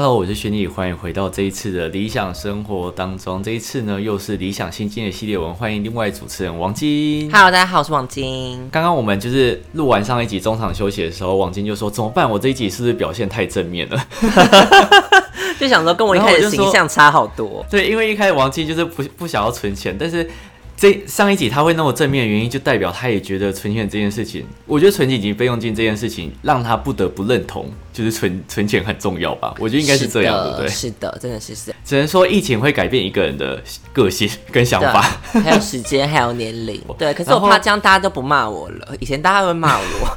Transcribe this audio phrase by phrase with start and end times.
[0.00, 3.42] Hello，我是轩逸，欢迎回到这一次的理想生活当中。
[3.42, 7.28] 这一次呢，又是理想新经的系列文，欢迎另外主持人王晶。
[7.32, 8.68] Hello，大家好，我是王晶。
[8.70, 12.30] 刚刚我们就是录完上一集中场休息的时候，王晶就说怎么办？
[12.30, 14.00] 我这一集是不是表现太正面了？
[15.58, 17.66] 就想说跟我一开始形象差好多。
[17.68, 20.30] 对，因为一开始王晶就是不不想要存钱，但是
[20.78, 29.52] 这上一集他会那么正面的原因，就代表他也觉得存钱这件事情，我觉得存紧急备用金这件事情，让他不得不认同，就是存存钱很重要吧？
[29.58, 30.68] 我觉得应该是这样，对不对？
[30.68, 31.80] 是的，真的是这样。
[31.84, 33.60] 只能说疫情会改变一个人的
[33.92, 35.02] 个性跟想法，
[35.42, 36.80] 还有时间，还有年龄。
[36.96, 38.94] 对，可是我怕这样大家都不骂我了。
[39.00, 40.16] 以前大家会骂我，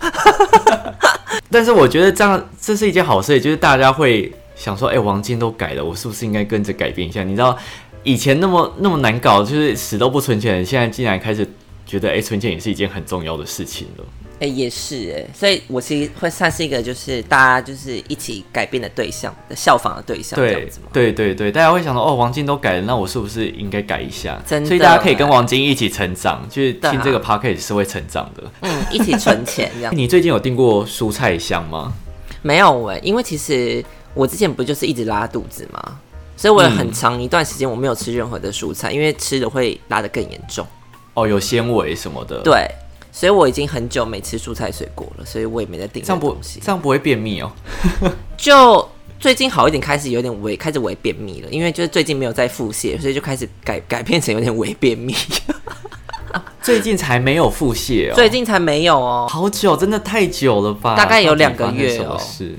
[1.49, 7.23] 但是我觉得这样这是一件好事，就是大家会想说，哎、王晶都改了，我是不是应该跟着改变一下？
[7.23, 7.57] 你知道
[8.03, 11.47] 以前那么那么难搞，就是死都不存钱，现在竟然开始
[11.85, 14.05] 觉得，哎、存钱也是一件很重要的事情了。
[14.39, 20.87] 哎、也是哎，所以我其实会算是一个，就是大家就是一起改变的对象，效仿的对象这对样子嘛。
[20.91, 24.41] 对对对，大家会想到，哦，王晶都改了，那我是不是应该改一下？
[24.43, 28.43] 真的所以大家可以跟王晶一起成长，就是听这个 p o d c a s t 是会成长的。
[28.61, 29.93] 嗯，一起存钱这样。
[29.95, 31.93] 你最近有订过蔬菜箱吗？
[32.41, 35.99] 没有哎，因为其实我之前不就是一直拉肚子嘛，
[36.41, 40.65] 所以我有很长一段时间我没有吃任何的蔬菜，因为吃的会拉得更严重。
[41.13, 42.67] 哦，有纤维什么的。，对，
[43.11, 46.59] 所以我已经很久没吃蔬菜水果了，所以我也没在订这样不东西。
[46.59, 47.51] 这样不会便秘哦。
[48.35, 55.15] 就最近好一点，开始有点微开始微便秘了，因为就是最近没有在腹泻，所以就开始改改变成有点微便秘。
[56.63, 58.15] 最近才没有腹泻哦。
[58.15, 59.27] 最近才没有哦。
[59.29, 60.95] 好久，真的太久了吧？
[60.95, 62.57] 大概有两个月哦是？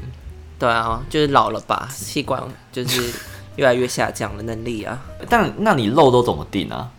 [0.56, 3.12] 对啊，就是老了吧，器官就是
[3.56, 5.00] 越来越下降的能力啊。
[5.28, 6.91] 但那你肉都怎么定啊？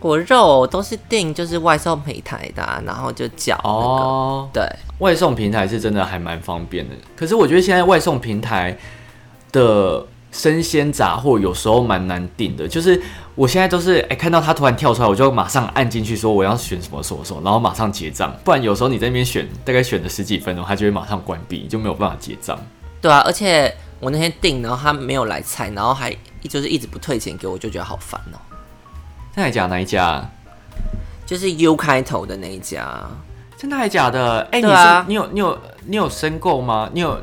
[0.00, 3.78] 我肉都是订就是外送平台的啊、然后就叫那个。
[3.78, 4.62] 哦，对，
[4.98, 6.94] 外送平台是真的还蛮方便的。
[7.16, 8.78] 可是我觉得现在外送平台
[9.50, 13.02] 的生鲜杂货有时候蛮难订的，就是
[13.34, 18.32] 我现在都是哎、看到它突然跳出来，我就马上按进去说我要选什么什么什么，然后马上结账。
[18.44, 22.56] 不然有时候你在那边选，大概选了十几分钟，它就会马上关闭，就没有办法结账。
[23.00, 28.38] 对啊，而且我那天订，然后他没有来菜，然后还就是一直不退钱给我，就觉得好烦哦、
[29.34, 30.30] 真的还假哪一家啊？
[31.26, 33.06] 就是 U 开头的那一家，
[33.56, 34.46] 真的还假的？
[34.52, 36.88] 哎、你是你有你有你有申购吗？
[36.94, 37.20] 你有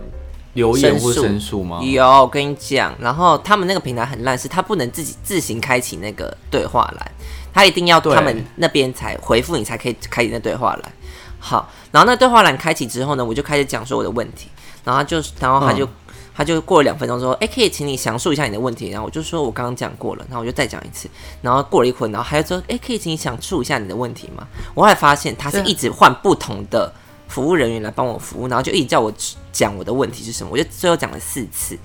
[0.53, 1.81] 留言或申诉吗？
[1.81, 7.11] 有，我跟你讲，然后他们那个平台很烂，是他不能自己自行开启那个对话栏，
[7.53, 10.91] 他一定要他们那边才回复你才可以开启那对话栏。
[11.39, 14.49] 好，然后那对话栏开启之后呢，我就开始讲说我的问题，
[14.83, 15.89] 然后他就然后他就、嗯
[16.35, 21.09] 他就过了两分钟说，哎、可以请你详述一下你的问题，然后我就说我刚刚讲过了，然后我就再讲一次，
[21.41, 24.45] 然后过了一会儿，然后还有说，哎、可以请你详述一下你的问题吗？
[24.73, 26.93] 我后来发现他是一直换不同的
[27.29, 29.11] 服务人员来帮我服务，然后就一直叫我
[29.53, 31.79] 讲我的问题是什么，我就最后讲了四次，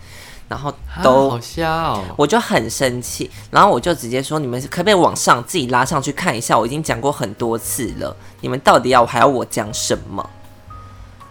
[0.49, 2.05] 然后啊都、好笑哦。
[2.17, 6.59] 我就很生气，然后我就直接说：“你们可不可以往上自己拉上去看一下？
[6.59, 10.29] 我已经讲过很多次了，你们到底要还要我讲什么？”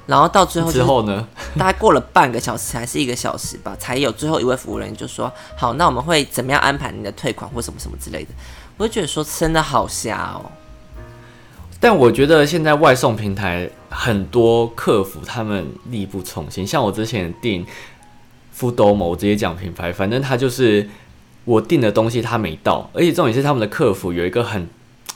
[0.10, 1.28] 然后到最后、之后呢？
[1.56, 8.30] 大概过了半个小时还是一个小时吧，才有最后一位服务人员就说：“好，那我们会怎么样安排你的退款或什么什么之类的。”
[8.76, 10.50] 我就觉得说真的好瞎哦。
[11.80, 17.66] 但我觉得现在外送平台很多客服他们力不从心，像我之前订
[18.58, 20.90] Foodomo，我直接讲品牌，反正他就是
[21.46, 24.68] 我订的东西他没到，而且重点是他们的客服有一个很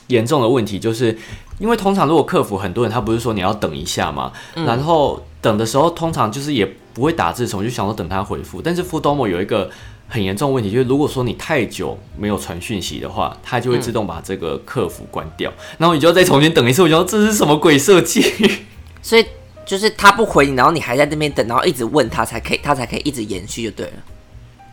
[0.08, 1.16] 严重的问题，就是
[1.58, 9.70] 因为通常如果客服很多人，他不是说你要等一下嘛，然后等的时候通常就是也不会打字什么，就想说等他回复，但是 Foodomo 有一个
[10.08, 16.82] 很严重的问题，就是如果说你太久没有传讯息的话，它就会自动把这个客服关掉，然后你就要再重新等一次。
[16.82, 18.22] 我觉得这是什么鬼设计？
[19.02, 19.24] 所以
[19.66, 23.92] 就是他不回你，然后你还在那边等，然后一直问他才可以，他才可以一直延续就对了。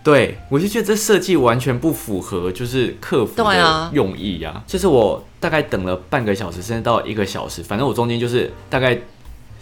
[0.04, 4.64] 对我就觉得这设计完全不符合就是客服的用意啊。
[4.66, 9.00] 就是我大概等了半个小时，甚至到一个小时，反正我中间就是大概。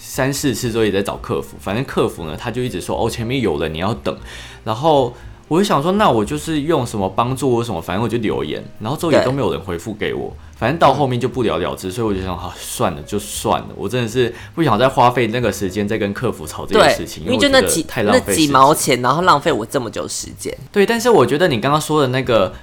[0.02, 4.18] 三四次都也在找客服，反正客服呢，他就一直说哦前面有人你要等，
[4.64, 5.14] 然后
[5.50, 20.56] 我就想说那我就是用什么帮助我什么，反正我就留言，然后之后也都没有人回复给我，反正到后面就不了了之，所以我就想好算了就算了，我真的是不想再花费那个时间再跟客服吵这件事，情，因为那几太浪那几费时间毛钱，然后浪费我这么久时间。
[20.72, 22.54] 对，但是我觉得你刚刚说的那个，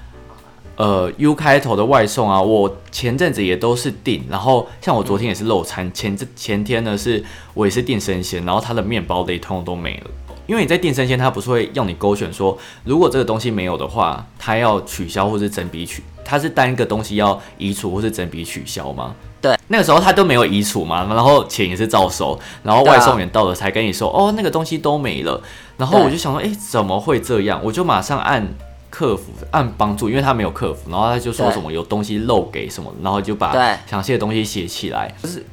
[0.77, 10.11] 呃，U 开头的外送啊，我前阵子也都是订，然后像我昨天也是漏餐，前这前天呢是我也是订生鲜，然后它的面包类通通都没了。
[10.47, 19.15] 因为你在订生鲜，它不是会要你勾选说，如果这个东西没有的话，它要取消或是整笔取，它是单一个东西要移除或是整笔取消吗？
[19.41, 25.41] 对，那个时候他都没有移除嘛，然后钱也是照收，然后外送员到了才跟你说，哦，那个东西都没了。
[25.77, 27.61] 然后我就想说，哎，怎么会这样？
[27.63, 28.47] 我就马上按
[28.89, 33.53] 客服按帮助，因为他没有客服，然后他就说什么有东西漏给什么，然后就把
[33.87, 35.15] 详细的东西写起来。
[35.23, 35.45] 就是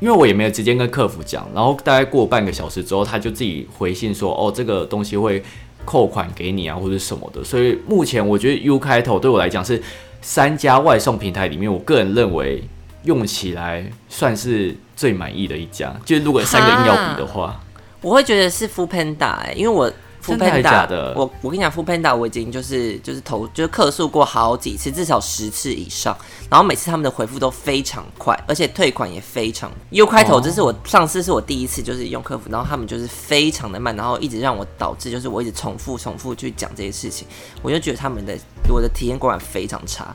[0.00, 5.42] 因为我也没有直接跟客服讲，然后大概过半个小时之后，他就自己回信说，哦，这个东西会
[5.84, 7.42] 扣款给你啊，或者什么的。
[7.44, 9.82] 所以目前我觉得 U 开头对我来讲是
[10.20, 12.62] 三家外送平台里面，我个人认为。
[13.04, 17.58] 用起来算是最满意的一家，就如果三个硬要比的话，
[18.02, 19.90] 我会觉得是 Fu Panda 哎，因为我
[20.22, 26.16] Fu Panda 的，我我跟你讲 Fu Panda 我已经就是就是投就是客诉过好几次，至少十次以上，
[26.50, 37.26] 然后每次他们的回复都非常快，而且退款也非常 U 开头，这是我上次是我第一次就是用客服，然后他们就是非常的慢，然后一直让我导致就是我一直重复重复去讲这些事情，
[37.62, 38.36] 我就觉得他们的
[38.68, 40.14] 我的体验果然非常差。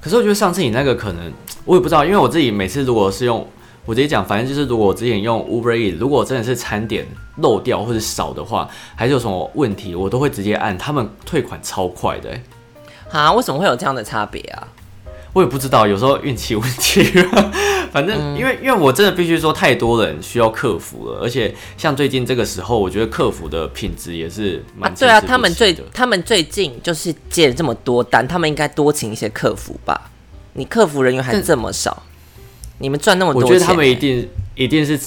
[0.00, 1.32] 可是我觉得上次你那个可能
[1.64, 3.46] 我也不知道，因为我自己每次如果是用
[3.86, 7.06] 我直接讲，反正就是如果我之前用 Uber E，如果真的是餐点
[7.38, 12.30] 漏掉或者少的话，还是有什么问题，我都会直接按，他们退款超快的。
[13.10, 13.32] 啊？
[13.32, 14.66] 为什么会有这样的差别啊？
[15.34, 17.02] 我也不知道，有时候运气问题。
[17.92, 25.20] 反正因为因为我真的必须说，太多人需要客服了，而且像最近这个时候，我觉得客服的品质也是蛮对啊。
[25.20, 30.10] 他们最他们最近就是接了这么多单，他们应该多请一些客服吧？
[30.54, 32.02] 你客服人员还这么少，
[32.78, 34.98] 你们赚那么多，我觉得他们一定一定是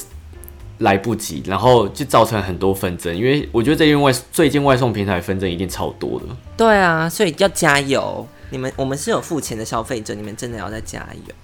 [0.79, 3.15] 来不及，然后就造成很多纷争。
[3.15, 6.25] 因为我觉得这因外最近外送平台纷争一定超多的。
[6.55, 8.27] 对啊，所以要加油。
[8.49, 11.35] 你们我们是有付钱的消费者，你们真的要再加油，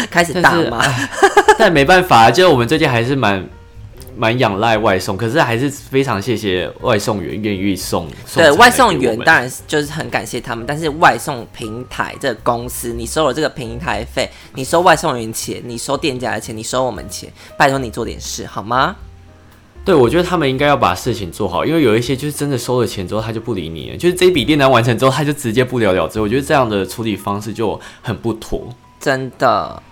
[0.10, 0.82] 开始大骂。
[1.58, 3.46] 但没办法，就我们最近还是蛮
[4.16, 8.06] 蛮仰赖外送，可是还是非常谢谢外送员愿意送。
[8.34, 18.96] 对外送员当然就是很感谢他们，但是外送平台这个公司，你收了这个平台费，你收外送员钱，你收店家的钱，你收我们钱，拜托你做点事好吗？
[19.82, 26.20] 对，我觉得他们应该要把事情做好，因为有一些就是真的收了钱之后，他就不理你了，就是这笔订单完成之后，他就直接不了了之。
[26.20, 28.68] 我觉得这样的处理方式就很不妥，
[29.00, 29.82] 真的。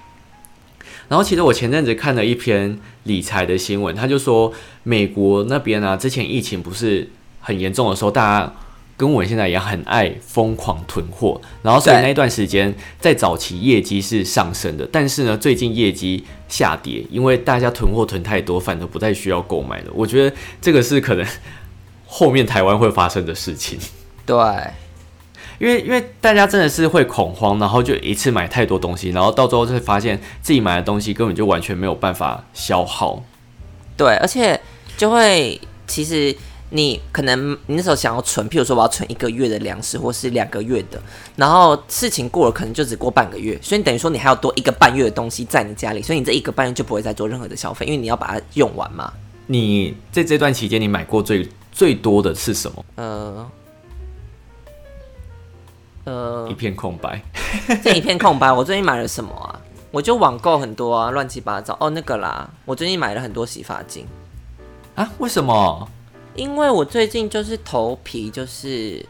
[1.09, 2.79] 然后其实我前阵子看了一篇
[3.09, 4.53] 理财的新闻，他就说
[4.85, 7.11] 美国那边啊，之前疫情不是
[7.41, 8.53] 很严重的时候，大家。
[8.99, 19.91] 跟我现在一样很爱疯狂囤货，然后所以那一段时间在早期业绩是上升的，但是呢最近业绩下跌，因为大家囤货囤太多，反而不再需要购买了。
[19.95, 21.25] 我觉得这个是可能
[22.09, 23.79] 后面台湾会发生的事情。
[24.27, 24.37] 对，
[25.59, 33.23] 因为因为大家真的是会恐慌，然后就一次买太多东西，然后到最后就会发现自己买的东西根本就完全没有办法消耗。
[33.97, 34.61] 对，而且
[34.97, 36.35] 就会其实。
[36.71, 41.01] 你可能你那时候想要存，譬如说我要存一个月的粮食，或是两个月的，
[41.35, 49.11] 然后事情过了，可能就只过半个月，所以等于说你还要多一个半月的东西在你家里，所以你这一个半月就不会再做任何的消费，因为你要把它用完嘛。
[49.47, 52.85] 你在这段期间，你买过最最多的是什么？
[52.97, 53.51] 呃
[56.09, 57.21] 呃，一片空白，
[57.85, 58.51] 这一片空白。
[58.51, 59.61] 我最近买了什么啊？
[59.91, 61.77] 我就网购很多啊，乱七八糟。
[61.79, 64.07] 哦，那个啦，我最近买了很多洗发精
[64.95, 65.07] 啊？
[65.19, 65.89] 为什么？
[66.35, 69.05] 因为我最近就是头皮就是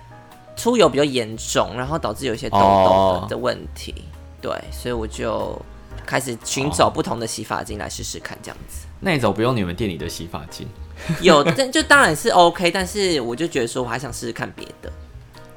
[0.56, 3.94] 出油比较严重，然后导致有一些痘痘的问题，
[4.40, 5.60] 对，所以我就
[6.06, 8.86] 开始寻找不同的洗发精来试试看，这样子。
[9.00, 10.66] 那一种不用你们店里的洗发精？
[11.20, 14.90] 有，但就当然是 OK，但是我就觉得说我还想试试看别的。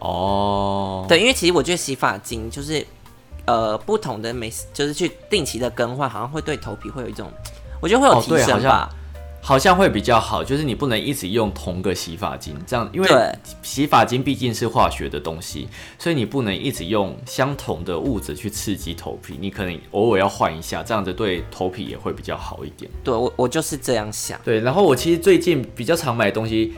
[0.01, 2.85] 哦，对，因为其实我觉得洗发精就是
[3.45, 7.31] 呃不同的每就是去定期的更换，好像会对头皮会有一种，
[7.79, 8.89] 我觉得会有提升吧。
[9.43, 13.09] 好像会比较好，就是你不能一直用同个洗发精，这样，因为
[13.63, 15.67] 洗发精毕竟是化学的东西，
[15.97, 22.89] 所以你不能一直用相同的物质去刺激头皮，你可能偶尔要换一下，这样子对头皮也会比较好一点。
[23.03, 24.39] 对我，我就是这样想。
[24.43, 26.73] 对，然后我其实最近比较常买东西。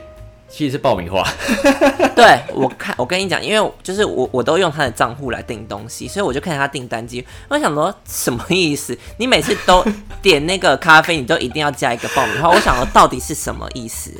[0.55, 1.27] 其实是爆米花，
[2.15, 8.95] 对我看，我跟你讲，因为就是我我都用他的账户来订东西，所以我就看他订单机，我想说什么意思？
[9.17, 9.83] 你每次都
[10.21, 14.11] 点那个咖啡，你都一定要加一个爆米花，我想说到底是什么意思？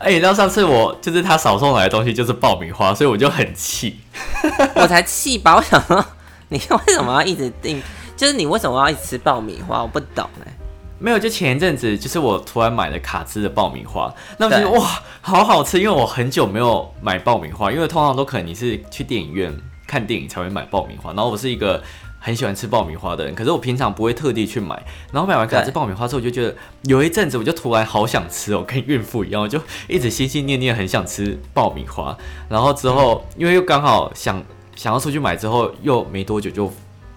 [0.00, 4.00] 哎，你知道上次我就是他少送来的东西就是爆米花，所以我就很气，
[4.74, 5.54] 我才气吧！
[5.54, 6.04] 我想说
[6.48, 7.80] 你为什么要一直订？
[8.16, 9.80] 就是你为什么要一直吃爆米花？
[9.82, 10.52] 我不懂哎。
[11.00, 21.82] 没有，就前一阵子，就是我突然买了卡兹的爆米花，那我觉得哇，好好吃，因为我很久没有买爆米花，因为通常都可能你是去电影院看电影才会买爆米花，然后我是一个
[22.18, 24.74] 很喜欢吃爆米花的人，可是我平常不会特地去买。
[25.12, 32.16] 然后买完卡兹爆米花之后，我就觉得有一阵子我就突然好想吃哦，跟孕妇一样，我就一直心心念念很想吃爆米花。
[32.48, 34.42] 然后之后因为又刚好想
[34.74, 36.72] 想要出去买，之后又没多久就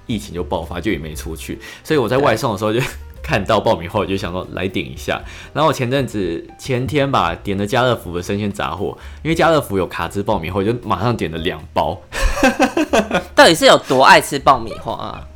[0.05, 1.59] 疫情就爆发，就也没出去。
[1.83, 2.79] 所以我在外送的时候就
[3.23, 5.21] 看到爆米花，我就想说来点一下。
[5.53, 11.99] 然后我前阵子前天吧点了家乐福的生鲜杂货，因为家乐福有卡汁爆米花，我就马上点了两包。
[13.35, 15.27] 到底是有多爱吃爆米花啊？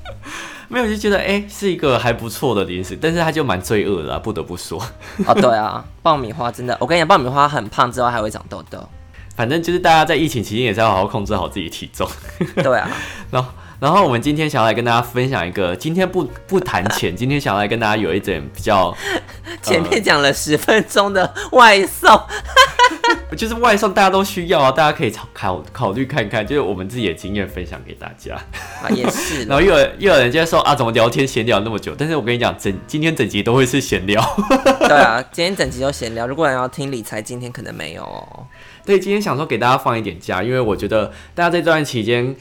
[0.68, 4.82] 没有就觉得哎、是一个还不错的零食，但是它就蛮罪恶的、啊，不得不说。
[5.28, 8.80] 哦，对啊，爆米花真的，我跟你讲，爆米花很胖之后还会长痘痘。
[9.36, 12.10] 反正就是大家在疫情期间也是要好好控制好自己体重。
[12.56, 12.90] 对啊，
[13.30, 18.96] 然后，然后我们今天想要来跟大家分享一个，今天不不谈钱， 今天想要来跟大家有一点比较，
[19.62, 22.20] 前面讲了十分钟的外送，
[23.36, 28.36] 就是外送大家都需要啊，大家可以考考考虑看看，就是我们自己的经验分享给大家。
[28.82, 31.94] 啊，也是 然后又有又有人就在说啊，怎么聊天闲聊那么久？
[31.98, 34.22] 但是我跟你讲，整今天整集都会是闲聊。
[34.80, 36.26] 对啊，今天整集都闲聊。
[36.26, 38.46] 如果你要听理财，今天可能没有哦。
[38.86, 42.36] 对，今天想说给大家放一点假，因为我觉得大家在这段期间，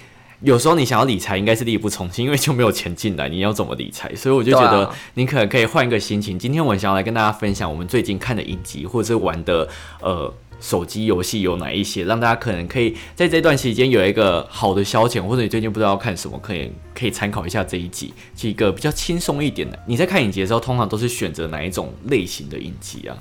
[0.45, 4.15] 有时候你想要理财，应该是力不从心，因为就没有钱进来，你要怎么理财？
[4.15, 6.39] 所以我就觉得你可能可以换一个心情。
[6.39, 9.67] 今天我想要来跟大家分享我们最近看的影集，或者是玩的
[10.03, 19.79] 呃手机游戏有哪一些，让大家可能可以在这段期间有一个好的消遣，或者你最近不知道要看什么，可以可以参考一下这一集，是一个比较轻松一点的。
[19.87, 23.17] 你在看影集的时候，通常都是选择哪一种类型的影集啊？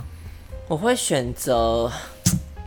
[0.68, 1.90] 我会选择，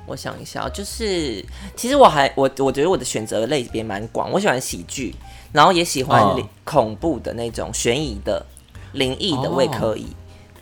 [0.07, 1.45] 我想一下哦，就是
[1.77, 5.15] 其实我还我我觉得我的选择类别蛮广，我喜欢喜剧，
[5.53, 8.45] 然后也喜欢哦恐怖的那种悬疑的、
[8.93, 10.07] 灵异的，我也哦可以。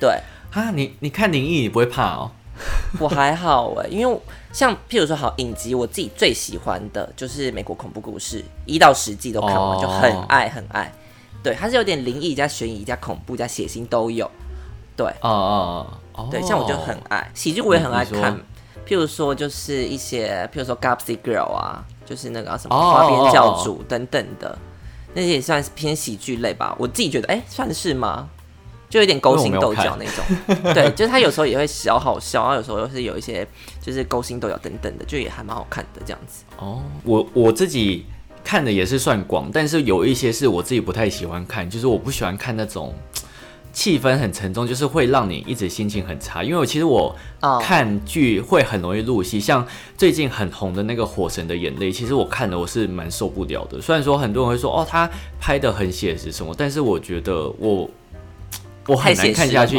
[0.01, 0.19] 对
[0.53, 2.31] 啊，你你看灵异你不会怕哦？
[3.01, 4.21] 我还好哎，因为
[4.53, 10.93] 像譬如说好影集，我自己最喜欢的就是美国恐怖故事，一到十季都看完，哦就很爱很爱。
[11.43, 14.31] 对，它是有点灵异加悬疑加恐怖加血腥都有。
[14.97, 18.41] 对，哦哦哦，对，像我就很爱喜剧，我也很爱看。
[18.87, 24.59] 譬如说，就是一些，譬如说《Gossip Girl》啊，就是那个什么哦花边教主等等的，
[25.15, 26.75] 那些也算是偏喜剧类吧。
[26.79, 28.29] 我自己觉得，哎、算是吗？
[28.91, 30.73] 就有点勾心斗角那种。
[30.73, 33.45] 对，就是他有时候也会小好笑，然后有时候又是有一些
[33.81, 36.45] 就是勾心斗角等等的，就也还蛮好看的这样子。
[36.59, 38.07] 哦，我我自己
[38.45, 42.95] 看的也是算广，但是有一些是我自己不太喜欢看，就是我不喜欢看那种
[43.75, 46.43] 气氛很沉重，就是会让你一直心情很差。
[46.43, 49.67] 因为我其实我哦看剧会很容易入戏，像
[49.99, 53.79] 最近很红的那个《火神的眼泪》，其实我看的我是蛮受不了的。
[53.81, 57.91] 虽然说很多人会说哦，他拍的很写实什么，但是我觉得我
[58.87, 59.77] 我很难看下去。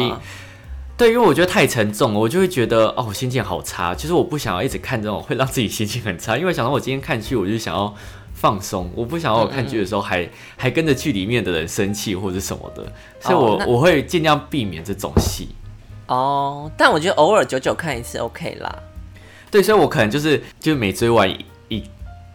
[0.98, 3.94] 对，因为我觉得太沉重了，我就会觉得哦，我心情好差。
[3.94, 7.94] 其实我不想要一直看这种会让自己心情很差，因为想到我今天看剧，我就想要
[8.36, 12.84] 放松，我不想要我看剧的时候还还跟着剧里面的人生气或者什么的，
[13.18, 15.48] 所以我、哦我会尽量避免这种戏。
[16.06, 18.78] 哦，但我觉得偶尔久久看一次 OK 啦。
[19.50, 21.82] 对，所以我可能就是就是每追完一一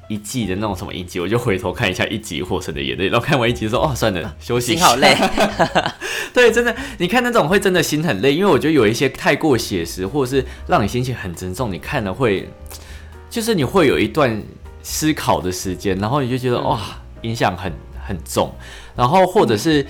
[0.10, 4.88] 一季的那种什么一集，我就回头看一下一集《火神的眼泪》，然后看完一集说哦，算了，休息一下。
[4.88, 5.16] 心好累。
[6.34, 12.50] 对，真的，你看那种会真的心很累，因为我觉得有一些太过写实，或者是让你心情很沉重，你看了会，
[13.30, 14.42] 就是你会有一段
[14.84, 16.80] 思考的时间，然后你就觉得、嗯哇，
[17.22, 17.72] 影响很
[18.08, 18.54] 很重，
[18.96, 19.86] 然后或者是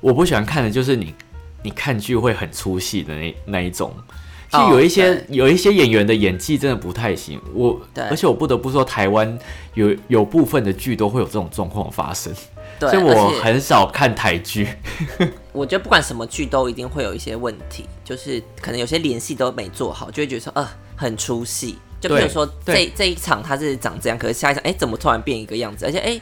[0.00, 1.14] 我不喜欢看的，就是你
[1.62, 3.92] 你看剧会很出戏的那那一种。
[4.50, 9.38] 就哦有一些、对有一些演员的演技真的不太行，我对而且我不得不说，台湾
[9.74, 12.32] 有有部分的剧都会有这种状况发生，
[12.80, 14.66] 对，所以我很少看台剧。
[15.52, 20.66] 我觉得不管什么剧都一定会有一些问题，就是可能有些联系都没做好，就会觉得说呃
[20.96, 21.76] 很出戏。
[22.00, 25.84] 就比如说这这一场他是长这样，可是下一场哎、怎么突然变一个样子？
[25.84, 26.20] 而且哎、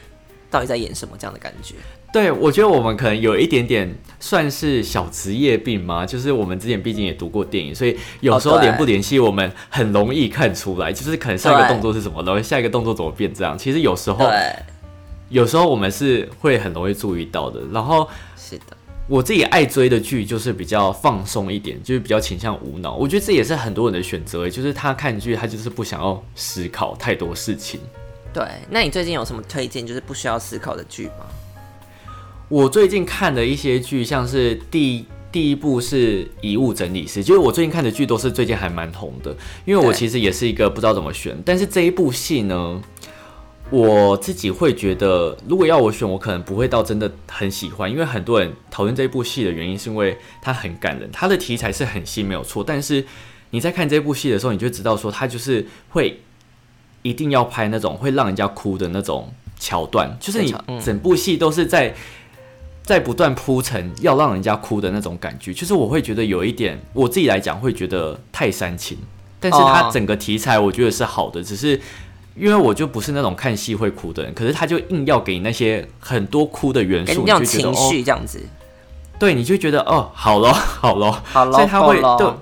[0.49, 1.75] 到底在演什么这样的感觉？
[2.13, 13.57] 对，我觉得我们可能有一点点算是小职业病嘛，就是我们之前毕竟也读过电影，所以有时候联不联系，我们很容易看出来，就是可能上一个动作是什么，然后下一个动作怎么变这样。
[13.57, 14.25] 其实有时候，
[15.29, 17.59] 有时候我们是会很容易注意到的。
[17.73, 18.07] 然后
[18.37, 22.93] 是的，我自己爱追的剧就是比较放松一点，就是比较倾向无脑。
[22.95, 27.79] 我觉得这也是很多人的选择，就是他看剧他就是不想要思考太多事情。
[28.33, 28.43] 对。
[28.69, 31.25] 那你最近有什么推荐就是不需要思考的剧吗？
[32.49, 39.35] 我最近看的一些剧，像是第第一部是《遗物整理师》，就是我最近看的剧都是最近还蛮红的，
[39.65, 42.81] 因为我其实也是一个不知道怎么选，但是这一部戏呢，
[43.69, 53.05] 我自己会觉得，如果要我选，我可能不会到真的很喜欢，因为很多人讨论这一部戏的原因是因为它很感人，它的题材是很新没有错，但是
[53.49, 56.21] 你在看这部戏的时候，你就知道说它就是会
[57.01, 61.93] 一定要拍那种会让人家哭的那种桥段，就是你整部戏都是在
[62.83, 68.97] 在不断铺陈要让人家哭的那种感觉，就是我会觉得有一点，我自己来讲会觉得太煽情，
[69.41, 71.77] 但是它哦整个题材我觉得是好的，只是。
[72.37, 78.41] 因为我就不是那种看戏会哭的人，可是他就硬要给你那些很多哭的元素，给你那种情你就觉得哦，绪这样子。
[79.19, 82.33] 对，你就觉得哦， 好咯，好咯，好咯所以他会对，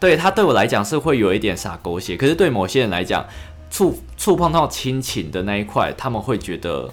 [0.00, 3.24] 对他对我来讲是会有一点傻狗血，可是对某些人来讲，
[3.70, 6.92] 触触碰到亲情的那一块，他们会觉得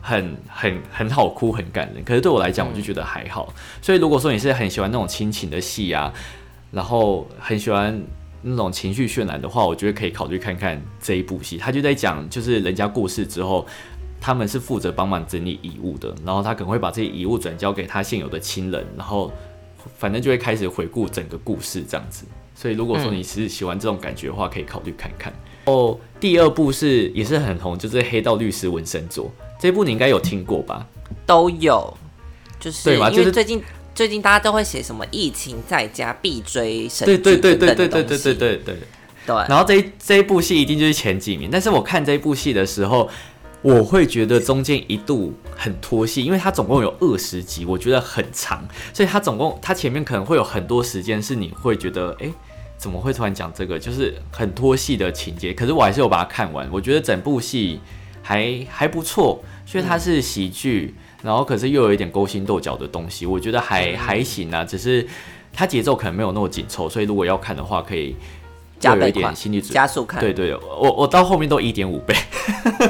[0.00, 2.02] 很很很好哭，很感人。
[2.04, 3.54] 可是对我来讲，我就觉得还好。
[3.80, 6.12] 所以如果说你是很喜欢那种亲情的戏啊，
[6.72, 8.02] 然后很喜欢
[8.42, 11.56] 那种情绪渲染的话，我觉得可以考虑看看这一部戏。
[11.56, 13.66] 他就在讲，就是人家过世之后。
[14.24, 19.32] 他们是负责帮忙整理遗物的，然后他可能会把这些遗物转交给他现有的亲人，然后
[19.98, 22.24] 反正就会开始回顾整个故事这样子。
[22.54, 25.32] 所以如果说你是喜欢这种感觉的话，可以考虑看看。
[25.64, 29.26] 哦，第二部是也是很红，就是《黑道律师文森佐》
[29.58, 30.86] 这部你应该有听过吧？
[31.26, 31.92] 都有，
[32.60, 33.60] 就是对吧就是最近
[33.94, 38.76] 最近大家都会写什么疫情在家必追神剧对对对对对对西对对。
[39.24, 43.08] 对，然后这一这一部戏一定就是前几名，但是我看这一部戏的时候，
[43.60, 52.32] 我会觉得中间一度很拖戏，因为它总共有二十集，我觉得很长，所以它总共它前面可能会有很多时间是你会觉得，诶，
[52.76, 55.52] 怎么会突然讲这个，就是很拖戏的情节。
[55.52, 57.78] 可是我还是有把它看完，我觉得整部戏
[58.22, 65.06] 还还不错，所以它是喜剧，然后可是又有一点勾心斗角的东西，我觉得还还行啊，只是
[65.52, 68.16] 它节奏可能没有那么紧凑，所以如果要看的话，可以
[68.80, 70.20] 加有一点心理准加速看。
[70.20, 72.14] 对对，我我到后面都一点五倍，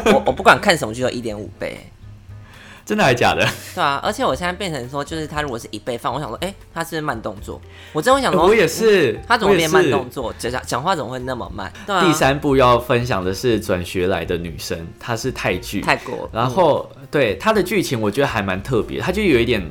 [0.06, 1.78] 我我不管看什么剧都一点五倍。
[2.86, 3.46] 真的还假的？
[3.74, 7.60] 对啊，而且我现在变成说，就是他如果是一倍放，我想说，哎、他是是慢动作？
[7.92, 10.34] 我真会想说，我也是，他怎么变慢动作？
[10.38, 11.72] 讲讲话怎么会那么慢？
[11.86, 19.64] 对啊，第三部要分享的是转学来的女生，她是泰剧，泰国，然后、对她的剧情我觉得还蛮特别，她就有一点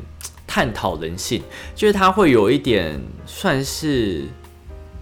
[0.47, 1.43] 探讨人性，
[1.75, 4.25] 就是她会有一点算是。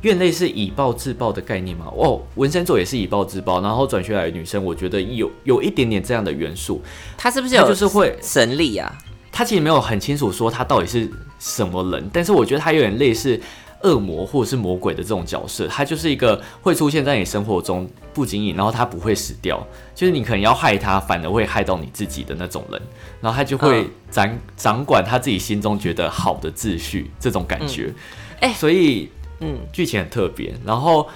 [0.01, 1.85] 有点类似以暴制暴的概念嘛？
[1.95, 6.81] 哦，纹身座也是以暴制暴，然后转学来的女生，我觉得有有一点点这样的元素，
[7.17, 8.91] 它他是不是有就是会神力啊？
[9.31, 13.39] 他其实没有很清楚说他到底是什么人，但是我觉得他有点类似
[13.83, 22.81] 恶魔或者是魔鬼的这种角色，他就是一个会出现在你生活中不经意，然后他不会死掉，就是你可能要害他，反而会害到你自己的那种人，
[23.21, 23.89] 然后他就会嗯。
[24.09, 27.93] 掌掌管他自己心中觉得好的秩序这种感觉，
[28.39, 29.07] 哎所以
[29.39, 31.07] 嗯，剧情很特别，然后。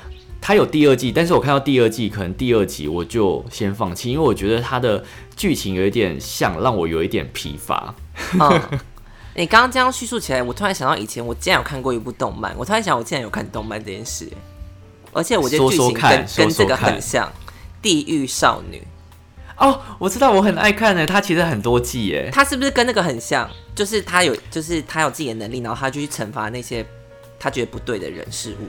[0.46, 5.02] 它有第二季，但是我看到第二季，可能第二集我就先放弃，因为我觉得它的
[5.38, 7.96] 剧情有一点像，让我有一点疲乏。
[8.34, 8.62] 嗯，
[9.36, 14.30] 你刚刚这样叙述起来，我突然想到以前我竟然有看过一部动漫，我突然想我竟然有看动漫这件事，
[15.14, 17.26] 而且我觉得剧说说情跟跟这个很像，
[17.82, 18.86] 《地狱少女》，
[19.66, 22.30] 哦，我知道，我很爱看的，它其实很多季耶。
[22.34, 23.50] 它是不是跟那个很像？
[23.74, 26.86] 就是他有，就是他有自己的能力，然后他就去惩罚那些
[27.44, 28.68] 他觉得不对的人事物。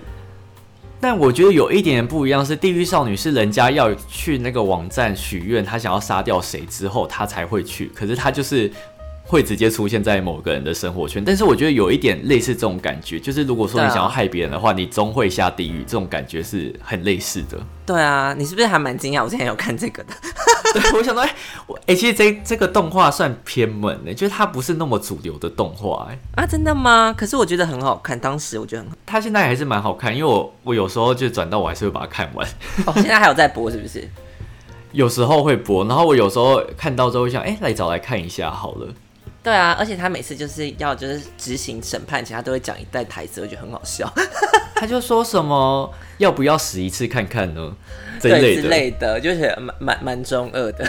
[1.00, 7.88] 但我觉得有一点点不一样，是地狱少女是人家要去那个网站许愿，她想要杀掉谁之后，她才会去。
[7.94, 8.68] 可是她就是
[9.22, 11.22] 会直接出现在某个人的生活圈。
[11.24, 15.84] 但是我觉得有一点类似这种感觉，就是如果说你想要害别人的话，你终会下地狱。
[15.84, 17.60] 这种感觉是很类似的。
[17.86, 19.22] 对啊，你是不是还蛮惊讶？
[19.22, 20.14] 我之前有看这个的。
[20.80, 21.34] 对，我想到，哎、
[21.66, 27.14] 我哎、其实这这个动画算偏门的，就是它不是那么主流的动画，哎，啊，真的吗？
[27.16, 28.96] 可是我觉得很好看，当时我觉得很好。
[29.06, 32.46] 它现在还是蛮好看，因为我我有时候就转到我还是会把它看完。
[32.86, 34.06] 哦， 现在还有在播是不是？
[34.90, 38.88] 有时候会播，然后我有时候看到之后会想，哎、来找来看一下好了。
[39.42, 44.10] 对啊，而且他每次就是要就是执行审判前，他都会讲一段台词，我觉得很好笑，
[44.74, 47.74] 他就说什么要不要死一次看看呢？
[48.20, 50.84] 这一类对的，之类的，就是蛮蛮蛮中二的。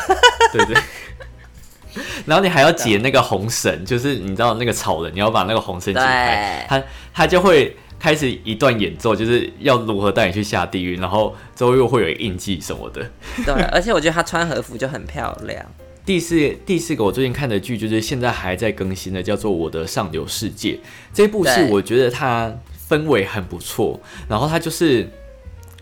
[0.52, 0.76] 对对。
[2.26, 13.10] 然后你还要解那个红绳，就是你知道那个草人，你要把那个红绳解开，他他就会开始一段演奏，就是要如何带你去下地狱，然后之后又会有印记什么的。
[13.45, 15.65] 对，而且我觉得他穿和服就很漂亮。
[16.06, 20.74] 第四第四个我最近看的剧就是现在还在更新的，叫做《我的上流世界》。
[21.13, 22.54] 这部是我觉得它
[22.89, 25.10] 氛围很不错，然后它就是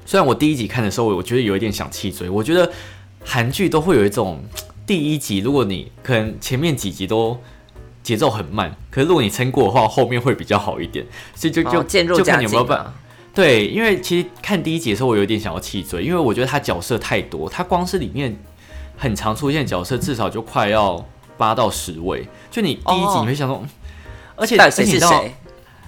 [0.05, 2.71] 虽然我第一集看的时候，我觉得有一点想弃追，我觉得
[3.23, 4.43] 韩剧都会有一种
[4.85, 7.37] 第一集，如果你可能前面几集都。
[8.03, 12.93] 节奏很慢，可是如果你撑过的话，后面会比较好一点， 所以就就、就看你有没有办法。
[13.33, 18.37] 对，因为其实看第一集的时候，我有点想要弃追，因为我觉得他角色太多，他光是里面
[18.97, 22.27] 很常出现角色，至少就快要八到十位。
[22.51, 23.69] 就你第一集哦你会想说，嗯
[24.35, 25.35] 而且谁是谁？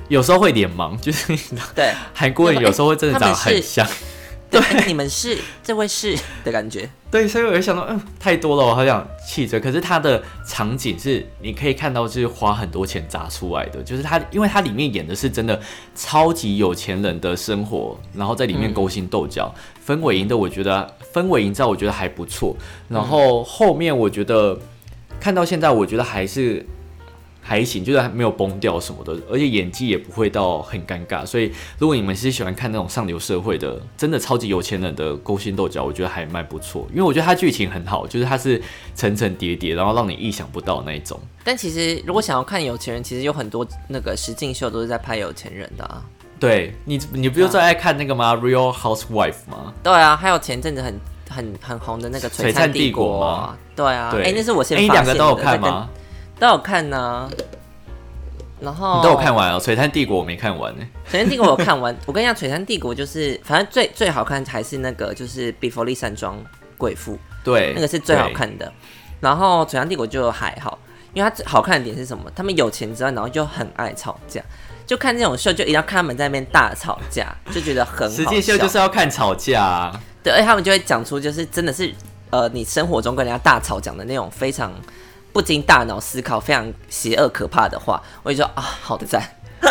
[0.07, 1.35] 有时候会脸盲， 就是
[1.75, 3.87] 对，韩国人有时候会真的长得很像。
[4.47, 9.59] 对，哎你们是这位是的感觉，对，所以我就想到，嗯，太多了，我好想弃着。
[9.59, 15.59] 可是它的场景是你可以看到，就是花很多钱砸出来的，就是它，因为它里面演的是真的
[15.95, 19.53] 超级有钱人的生活，然后在里面勾心斗角，
[19.85, 22.55] 氛围营的，我觉得氛围营造我觉得还不错。
[22.87, 24.57] 然后后面我觉得
[25.19, 26.63] 看到现在，我觉得还是。
[27.47, 31.23] 还行，就是还没有崩掉什么的，而且演技也不会到很尴尬。
[31.23, 36.87] 所以，如果你们是喜欢看那种上流社会的，真的超级有钱人的勾心斗角，我觉得还蛮不错。
[36.89, 38.59] 因为我觉得它剧情很好，就是它是
[38.95, 41.19] 层层叠叠，然后让你意想不到那一种。
[41.43, 46.03] 但其实如果想要看有钱人，其实有很多那个实境秀都是在拍有钱人的啊。
[46.39, 49.71] 对你，你不就最爱看那个吗？Real Housewife 吗？
[49.83, 53.55] 对啊，还有前阵子很很很红的那个《璀璨帝国》吗？
[53.75, 55.13] 对啊，对哎，那是我先哎，你发现的。
[55.13, 55.87] 两个都有看吗？
[56.39, 57.29] 都有看呢、
[58.59, 60.83] 然后你都有看完哦，《璀璨帝国》我没看完呢。
[61.09, 61.95] 《璀璨帝国》我有看完。
[62.05, 66.37] 我跟你讲，《璀璨帝国》就是反正最最好看还是那个就是比佛利山庄
[66.77, 68.29] 贵妇，对，那个是最好。
[68.33, 68.71] 看的。
[69.21, 70.77] 然后《璀璨帝国》就还好，
[71.13, 72.29] 因为它好看的点是什么？
[72.35, 74.41] 他们有钱之外，然后就很爱吵架。
[74.85, 81.91] 就看这种秀，就一定要看他们在那边大吵架，就觉得很好实际秀就是要看吵架、啊，对，而且他们就会讲出就是真的是
[82.29, 84.71] 呃，你生活中跟人家大吵讲的那种非常
[85.35, 89.21] 不经大脑思考、非常邪恶可怕的话，我就说啊，好的赞。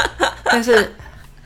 [0.44, 0.94] 但是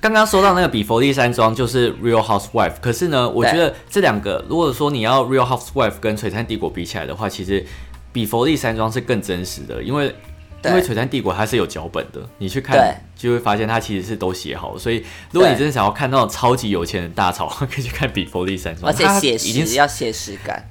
[0.01, 7.65] 刚刚说到那个比佛利山庄就是 Real Housewife，可是呢，我觉得这两个如果说你要 Real Housewife 跟璀璨帝国比起来的话，其实
[8.13, 10.13] 比佛利山庄是更真实的，因为。
[10.65, 12.77] 因为璀璨帝国它是有脚本的，你去看
[13.17, 14.79] 就会发现它其实是都写好的。
[14.81, 20.69] 所以，如果你真的想要看那种超级有钱的大吵， 可以去看比佛利山庄，而且写实已经实要写实感。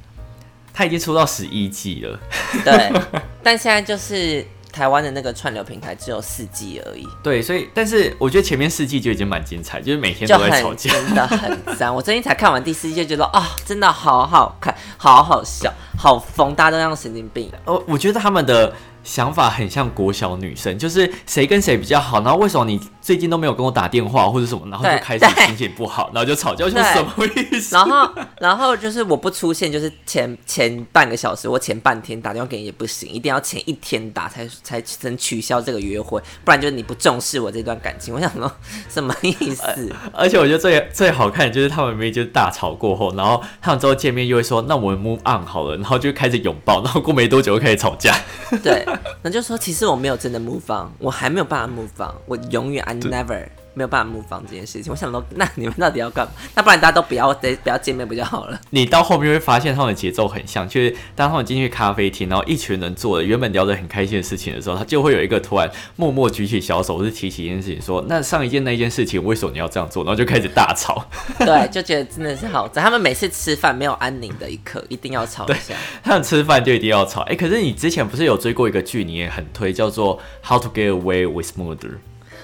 [0.78, 2.20] 它已经出到十一季了。
[2.64, 2.94] 对，
[3.42, 10.92] 但现在就是台湾的那个串流平台只有四季而已，对，所以但是我觉得前面四季就已经蛮精彩，就是每天都在吵架。
[10.92, 11.94] 真的很赞。
[11.94, 17.52] 我最近才看完第四季，就觉得啊、真的好好看，好好笑，好疯，大家都像神经病。
[17.66, 18.72] 哦，我觉得他们的
[19.08, 27.74] 想法很像国小女生，就是谁跟谁比较好，然后为什么你最近都没有跟我打电话或者什么，然后就开始心情不好，然后就吵架，我说对什么意思？
[27.74, 28.10] 然后，
[28.42, 38.14] 然后就是我不出现，就是前前半个小时或前半天打电话给你也不行，一定要前一天打才才能取消这个约会，不然就是你不重视我这段感情。
[38.14, 38.52] 我想说
[38.90, 39.90] 什么意思？
[40.12, 48.14] 而且我觉得最最好看的就是他们明明就是大吵过后，然后他们之后见面又会说，那我们 move on 好了，然后就开始拥抱，然后过没多久又开始吵架。
[48.62, 48.86] 对，
[49.22, 54.92] 那就说其实我没有真的 move on，我还没有办法 move on，我永远 I never 没有办法 move on 这件事情。
[54.92, 56.32] 我想说， 那你们到底要干嘛？
[56.56, 58.60] 那不然大家都不要不要见面不就好了？
[58.72, 71.06] 你到后面会发现他们的节奏很像，就是当他们进去咖啡厅，然后一群人坐了原本聊得很开心的事情的时候，他就会有一个突然默默举起小手，或是提起一件事情说：“那上一件那一件事情，为什么你要这样做？”然后就开始大吵。
[71.40, 72.82] 对，就觉得真的是好在。
[72.82, 75.76] 他们每次吃饭没有安宁的一刻，一定要吵一下。
[76.04, 77.22] 他们吃饭就一定要吵。
[77.22, 81.76] 哎、可是你之前不是有追过一个剧，你也很推，叫做《How to Get Away with Murder》？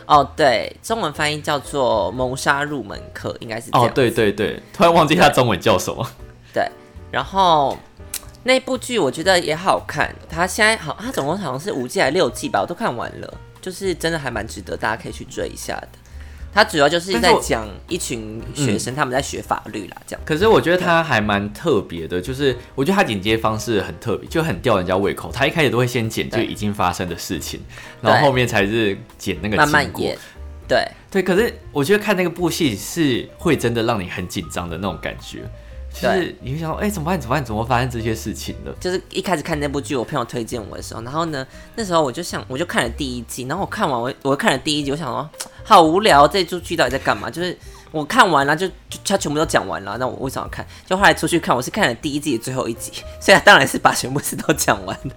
[0.05, 3.87] 哦，对，中文翻译叫做《谋杀入门课》，应该是这样。
[3.87, 6.05] 哦，对对对，突然忘记它中文叫什么。
[6.53, 6.67] 对，
[7.11, 7.77] 然后
[8.43, 15.87] 那部剧我觉得也好看，它现在好，它总共好像是五季还是六季吧，我都看完了，就是真的还蛮值得大家可以去追一下的。
[16.53, 20.21] 它主要就是在讲一群学生他们在学法律啦，这样。
[20.23, 25.31] 可是我觉得他还蛮特别的，就是我觉得他剪接方式很特别，就很吊人家胃口。
[25.31, 27.59] 他一开始都会先剪就已经发生的事情，
[28.01, 30.17] 然后后面才是剪那个慢慢演，
[30.67, 35.39] 对，对，可是我觉得看那个部戏是会真的让你很紧张的那种感觉，
[35.93, 37.19] 就是你会想说，哎、怎么办？
[37.19, 37.45] 怎么办？
[37.45, 38.73] 怎么发生这些事情的？
[38.79, 45.29] 就是一开始看那部剧，我朋友推荐我的时候，然后呢，那时候我就想，我就看了第一季，然后我看完我我看了第一集，我想说
[45.63, 47.29] 好无聊，这出剧到底在干嘛？
[47.29, 47.57] 就是
[47.91, 50.65] 我看完了，就就他全部都讲完了，那我为什么要看？
[50.85, 55.13] 就后来出去看，我是看了第一季的最后一集， 所以他当然是把全部事都讲完了。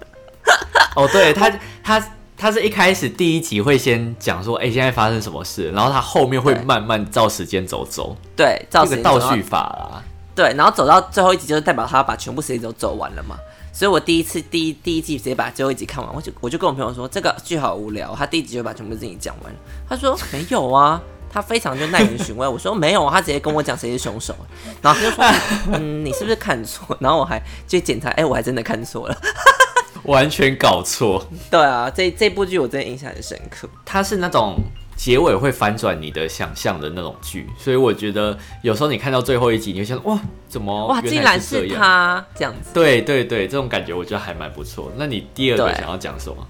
[0.94, 1.50] 哦，对他，
[1.82, 10.04] 他他是一开始第一集会先讲说，哎、现在发生什么事，然后他后面会慢慢照时间走走，对，照这时间走到个倒叙法啦。
[10.36, 13.36] 对，然后走到最后一集，就是代表他把全部时间都走完了嘛。
[13.72, 19.58] 所以我第一次第一第一季直接把最后一集看完，我就我就跟我朋友说这个剧好无聊，他第一集就把全部事情讲完了。
[19.88, 22.46] 他说没有啊，他非常就耐人寻味。
[22.46, 24.34] 我说没有啊，他直接跟我讲谁是凶手，
[24.80, 25.24] 然后他就说
[25.72, 26.96] 嗯你是不是看错？
[27.00, 29.16] 然后我还去检查，哎、我还真的看错了。
[30.04, 33.68] 完全搞错，对啊，这这部剧我真的印象很深刻。
[33.84, 34.54] 它是那种
[34.96, 41.68] 结尾会反转你的想象的那种剧，所以我觉得有时候你看到最后一集，你会想哇，怎么哇，竟然是？
[41.68, 42.70] 他这样子。
[42.72, 44.90] 对对对，这种感觉我觉得还蛮不错。
[44.96, 46.46] 那你第二个想要讲什么？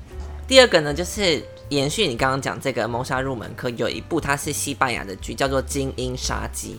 [0.46, 6.74] 第二个呢，就是延续你刚刚讲这个谋杀入门课，有一部它是西班牙的剧，叫做《精英杀机》。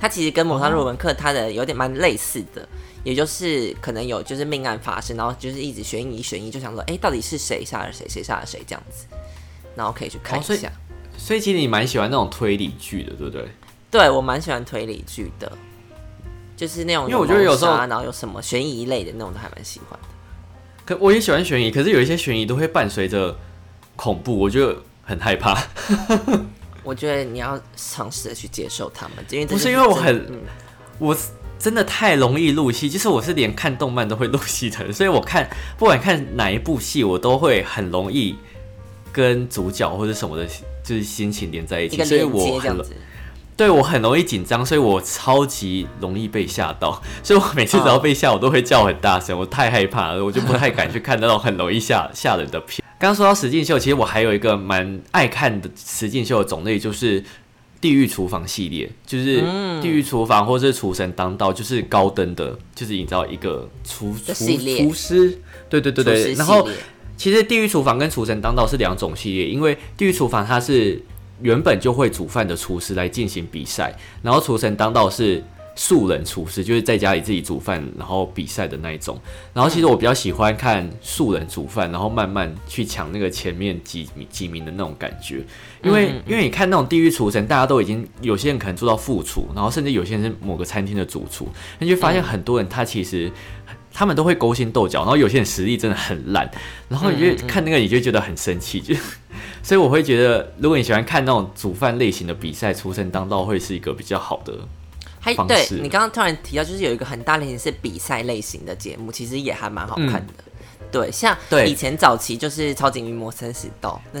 [0.00, 2.68] 它其实跟谋杀入门课它的有点蛮类似的，
[3.04, 9.06] 也就是可能有就是命案发生，然后就是一直悬疑悬疑，就想说，哎、到底是谁杀了谁，谁杀了谁这样子，
[9.76, 10.70] 然后可以去看一下。
[11.24, 13.48] 所以其实你蛮喜欢那种推理剧的，对不对？
[13.90, 15.50] 对我蛮喜欢推理剧的，
[16.54, 20.08] 就是那种因为我觉得有时候然后有什么悬疑类的那种都还蛮喜欢的。
[20.84, 23.34] 可我也喜欢悬疑，可是有一些悬疑都会伴随着
[23.96, 25.58] 恐怖，我就很害怕。
[26.84, 30.42] 我觉得你要尝试的去接受他们，因为这不是因为我很嗯
[30.98, 31.16] 我
[31.58, 38.36] 真的太容易入戏，就是我是连看动漫都会入戏的人，所以我看不管看哪一部戏，我都会很容易
[39.10, 40.46] 跟主角或者什么的，
[40.84, 42.76] 就是心情连在一起，所以我很。
[43.56, 52.84] 对我很容易紧张，所以我超级容易被吓到， 所以我每次只要被吓，我都会叫很大声，我太害怕了，我就不太敢去看那种很容易吓 吓人的片。
[52.98, 57.22] 刚刚说到实境秀，其实我还有一个蛮爱看的实境秀的种类，就是
[57.80, 59.40] 《地狱厨房》系列，就是
[59.80, 66.68] 《地狱厨房》或者是《厨神当道》，就是高登的，就是你知道一个厨厨厨师，对对对对，然后
[67.16, 71.00] 其实《地狱厨房》跟《厨神当道》是两种系列，因为《地狱厨房》它是
[71.40, 75.42] 原本就会煮饭的厨师来进行比赛，然后《厨神当道》是
[75.76, 79.18] 素人厨师，就是在家里自己煮饭然后比赛的那一种。
[79.52, 85.42] 然后其实我比较喜欢看素人煮饭，然后慢慢去抢那个前面几几名的那种感觉，
[85.82, 91.48] 因为因为你看那种地狱厨神，大家都已经有些人可能做到副厨，然后甚至有些人是某个餐厅的主厨，
[91.78, 93.30] 你就发现很多人他其实。
[93.94, 96.50] 他们都会勾心斗角，然后有些人实力真的很烂，
[96.88, 98.94] 然后你就看那个你就觉得很生气，就
[99.62, 104.52] 所以我会觉得，如果你喜欢看那种煮饭类型的比赛，出身当道会是一个比较好的。
[105.20, 110.34] 还对你刚刚突然提到，就是有一个很大类型是比赛类型的节目，其实也还蛮好看的。
[110.92, 111.34] 对，像
[111.66, 113.98] 以前早期就是《超级名模生死斗》，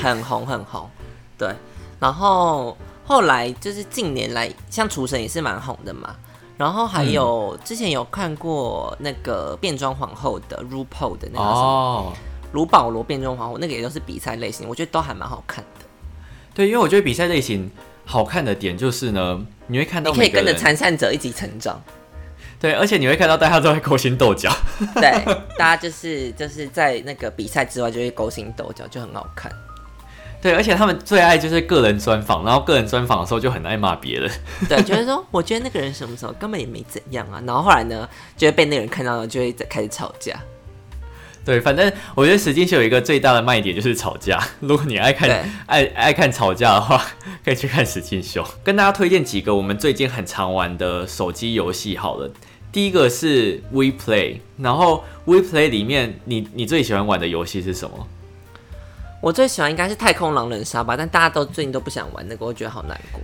[0.00, 0.88] 很红很红。
[1.36, 1.52] 对，
[1.98, 6.16] 然后后来就是近年来，像厨神也是蛮红的嘛。
[6.60, 12.12] 然后还有、嗯之前有看过那个变装皇后的 RuPaul 的那个什么哦，
[12.52, 15.86] 卢保罗变装皇后，那个也都是比赛类型，我觉得都还蛮好看的。
[16.52, 17.70] 对，因为我觉得比赛类型
[18.04, 21.80] 好看的点就是呢，你会看到你可以跟着参赛者一起成长。
[22.60, 24.52] 对，而且你会看到大家都在勾心斗角。
[24.96, 25.10] 对，
[25.56, 29.50] 大家就是就是在那个比赛之外就会勾心斗角，就很好看。
[30.42, 34.30] 对，而且他们最爱就是个人专访，然后个人专访的时候就很爱骂别人。
[34.68, 40.34] 对，就是说，我觉得那个人什么时候根本也没怎样啊，然后后来呢，就会被那个人看到了，就会在开始吵架。
[41.44, 44.42] 对，反正我觉得史金秀有一个最大的卖点就是吵架。
[44.60, 45.28] 如果你爱看
[45.66, 47.02] 爱爱看吵架的话，
[47.44, 48.46] 可以去看史金秀。
[48.62, 52.30] 跟大家推荐几个我们最近很常玩的手机游戏好了。
[52.70, 58.06] 第一个是 We Play，然后 We Play 里面你你最喜欢玩的游戏是什么？
[59.20, 63.20] 我最喜欢应该是太空狼人杀吧，但大家都最近都不想玩那个，我觉得好难过。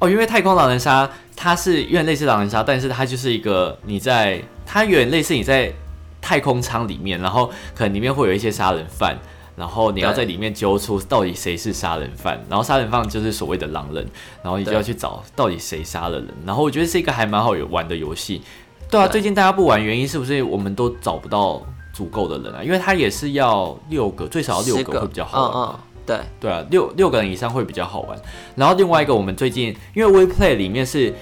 [0.00, 5.72] 哦，因为太空狼人杀它是有点类似狼人杀，但是它就是一个你在它有点类似你在
[6.20, 9.18] 太空舱里面，然后可能里面会有一些杀人犯，
[9.56, 14.06] 然后你要在里面揪出到底谁是杀人犯，然后杀人犯就是所谓的狼人，
[14.42, 18.42] 然后你就要去找到底谁杀了人，然后我觉得是一个还蛮好玩的游戏。
[18.90, 21.62] 对啊，对最近大家不玩，原因是不是我们都找不到
[22.00, 22.64] 足够的人啊？
[22.64, 25.50] 因为他也是要六个，最少要六个会比较好玩。
[25.50, 28.18] 嗯嗯，对，对啊，六六个人以上会比较好玩。
[28.56, 31.12] 然后另外一个，我们最近因为 WePlay 里面是，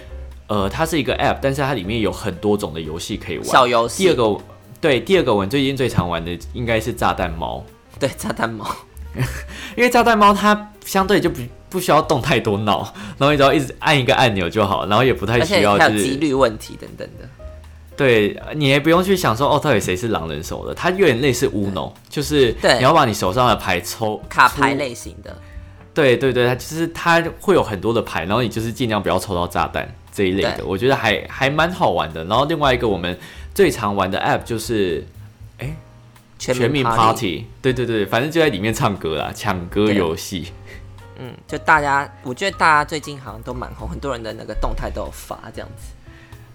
[0.46, 3.44] 呃，它是一个 App，但是它里面有很多种的游戏可以玩。
[3.44, 4.04] 小游戏。
[4.04, 4.36] 第二个，
[4.80, 7.64] 对，第二个我们最近最常玩的应该是炸弹猫，
[7.98, 8.64] 对炸弹猫，
[9.76, 17.28] 因为炸弹猫它相对就不不需要动太多脑，然后你只要一直按一个按钮就好，然后也不太而且需要还有几就是率问题等等的。
[17.98, 22.78] 对你也不用去想说哦，到底谁是狼人手的，它有点类似乌龙，就是对。
[22.78, 25.36] 你要把你手上的牌抽卡牌类型的，
[25.92, 32.24] 对对对，它就是它会有很多的牌，然后你就是尽量不要抽到炸弹这一类的，我觉得还还蛮好玩的。
[32.26, 33.18] 然后另外一个我们
[33.52, 35.04] 最常玩的 app 就是
[36.38, 40.52] 全全民 party，Party，对对对，反正就在里面唱歌啦，抢歌游戏。
[41.20, 45.90] 嗯，就大家，我觉得大家最近好像都蛮红，很多人的那个动态都有发这样子。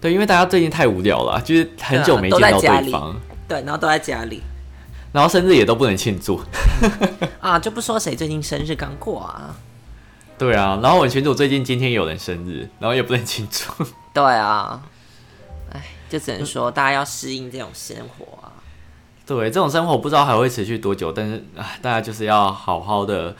[0.04, 3.16] 对，因为大家最近太无聊了，就是很久没见到对方，
[3.48, 4.42] 对，然后都在家里
[5.12, 6.38] 然后生日也都不能庆祝。
[7.40, 9.56] 啊，就不说谁最近生日刚过啊。
[10.36, 13.82] 对啊，然后我群主最近今天有人生日，然后也不能庆祝。
[14.12, 14.82] 对啊，
[15.72, 18.52] 哎，就只能说大家要适应这种生活啊。
[19.24, 23.34] 对，这种生活不知道还会持续多久，但是啊，大家就是要好好的、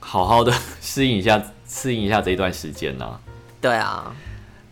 [0.00, 3.20] 好好的 适应一下、适应一下这一段时间呢、
[3.60, 4.10] 对啊，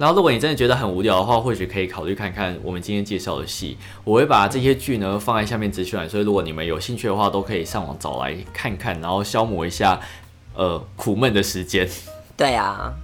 [0.00, 3.76] 然后，如果你真的觉得很无聊的话，或许可以考虑看看我们今天介绍的戏。
[4.02, 10.00] 我会把这些剧呢放在下面资讯栏，所以如果你们有兴趣的话，都可以上网找来看看，然后消磨一下
[10.54, 11.86] 呃苦闷的时间。
[12.34, 12.94] 对啊，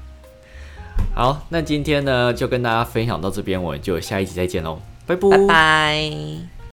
[1.15, 6.56] 好，那今天呢就跟大家分享到这边，我们就下一集再见喽，拜拜拜拜。